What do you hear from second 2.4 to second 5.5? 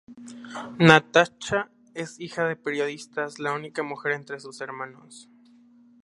de periodistas, la única mujer entre sus hermanos.